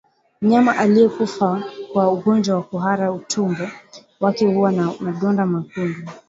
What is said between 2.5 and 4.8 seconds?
wa kuhara utumbo wake huwa